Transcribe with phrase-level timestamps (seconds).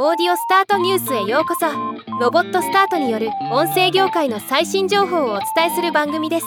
[0.00, 1.66] オーディオスタートニュースへようこそ。
[2.20, 6.46] ロボットスタートによる音声業界の最新情報をお伝えする番組です。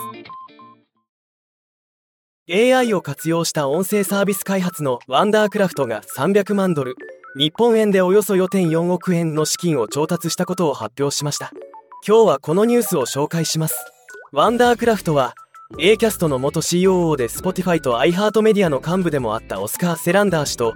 [2.50, 6.96] AI を活用した音声サービス開発のワンダークラフトが300万ドル
[7.38, 11.52] 日本円でおよそ4.4億円の資金を調達したことを発表しました。
[12.08, 13.76] 今日はこのニュースを紹介します。
[14.32, 15.34] ワンダークラフトは
[15.78, 20.74] A キャストの元 COO で Spotify と iHeart メディアの幹部でもあったオスカー・セランダー氏と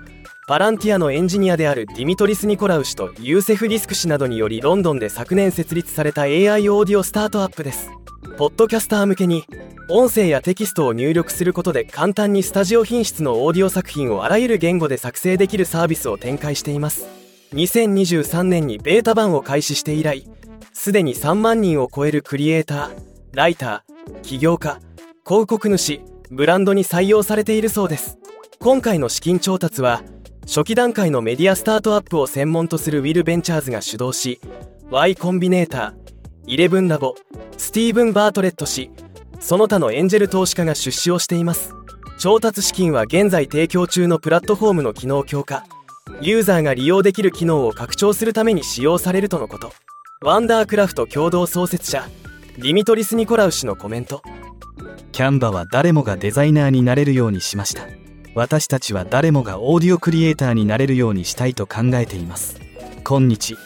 [0.48, 7.89] パランティアのエンジニアであるディミトリス・ニコラウ氏とユーセフ・ディスク氏などによりロンドンで昨年設立された AI オーディオスタートアップです。
[8.38, 9.46] ポッドキャスター向けに
[9.89, 17.07] 音声やテキストを入力することで簡単にスタジオ品質のオーディオ作品をあらゆる言語で作成できるサービスを展開しています。
[17.54, 20.27] 2023年にベータ版を開始して以来
[20.74, 22.91] すでに3万人を超えるクリエイター
[23.33, 24.80] ライター起業家
[25.25, 28.19] 広告主ブランドに採用されているそうです。
[28.60, 30.04] 今回の資金調達は
[30.45, 34.39] 初期段階のメディアスタートアップを専門とするウィル・ベンチャーズが主導し
[34.89, 35.94] Y コンビネーター
[36.45, 37.15] イレブンラボ
[37.57, 38.91] スティーブン・バートレット氏
[39.45, 41.73] その他のエンジェル投資家が出資をしています。
[42.17, 45.65] 調達資金は現在提供中のプラットフォームの機能強化。
[46.19, 49.71] ユーザーが利用できる機能を拡張するために使用されるとのこと。
[50.21, 52.07] ワンダークラフト共同創設者
[52.57, 54.23] ディミトリス・ニコラウ氏のコメント。
[55.11, 57.83] キャンバは誰もがデザイナーになれるようにしました。
[58.36, 62.59] 私たちは誰もがオーディオクリエイターになれるようにしたいと考えています。
[63.03, 63.58] 今日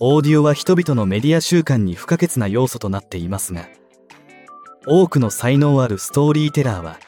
[0.00, 3.68] オーディオは人々のメディア習慣に不可欠な要素となっていますが
[4.86, 6.98] 多くの才能あるストーリーテラーは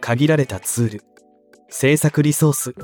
[0.00, 1.04] 限られたツール
[1.68, 2.74] 制作リソース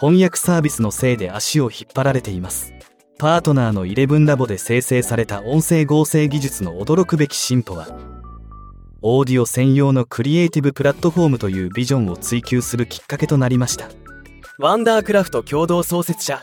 [0.00, 2.72] 翻訳サービスのせいで足を引っ張られています。
[3.18, 7.88] パートナーの11ラボで生成された音声合成技術の驚くべき進歩は
[9.08, 13.88] オーディオ専用のクリエイティブプラットフォームというビジョンを追求するきっかけとなりました。
[14.58, 16.42] ワンダークラフト共同創設者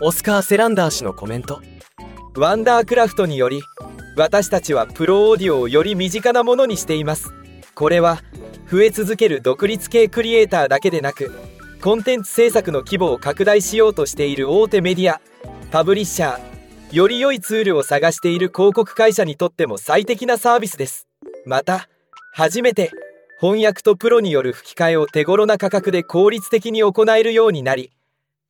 [0.00, 1.60] オスカー・セランダー氏のコメント。
[2.36, 3.60] ワンダークラフトにより
[4.16, 7.34] 私たちはプロオーディオをより身近なものにしています。
[7.74, 8.20] これは
[8.70, 11.32] 増え続ける独立系クリエイターだけでなく
[11.82, 15.20] コンテンツ制作の規模を拡大しようとしている大手メディア
[15.72, 16.40] パブリッシャー
[16.92, 21.08] より良いツールを探している広告会社にとっても最適なサービスです。
[21.44, 21.88] また
[22.38, 22.90] 初めて
[23.40, 27.92] 翻訳とプロによる吹き替えを手頃な価格で効率的に行えるようになり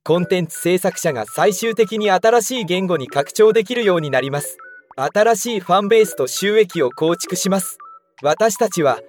[0.03, 4.57] コンテンツ制作者が最終的に新しい言語に拡張できるようになります。
[4.97, 7.77] 新しいファンベースと収益を構築します。
[8.21, 8.99] 私たちは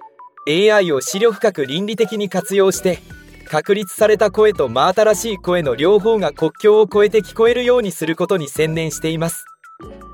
[0.47, 2.99] AI を思慮深く倫理的に活用して
[3.49, 9.43] 確立された声と真新しい声の両方が国境を越えて聞こえるようにすることに専念しています。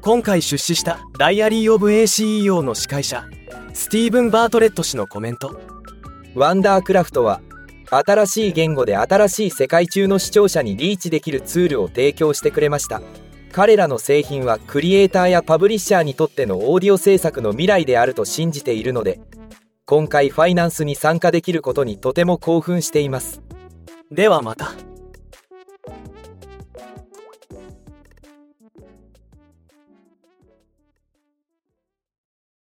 [0.01, 3.27] 今回出資したダイアリー・オブ ACEO の司会者
[3.75, 5.59] スティーブン・バートレット氏のコメント。
[6.33, 7.41] Wondercraft は
[7.89, 13.01] 新しい言語で新しい世界中の視聴者にリーチできるツールを提供してくれました。
[13.51, 19.19] 彼らの製品はクリエイターやパブリッシャーにとってのオーディオ制作の未来であると信じているので
[19.85, 23.41] 今回ファイナンスに参加できることにとても興奮しています。
[24.09, 24.71] ではまた。